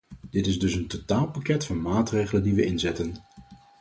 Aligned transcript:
Dit 0.29 0.47
is 0.47 0.59
dus 0.59 0.75
een 0.75 0.87
totaalpakket 0.87 1.65
van 1.65 1.81
maatregelen 1.81 2.43
die 2.43 2.53
we 2.53 2.65
inzetten. 2.65 3.15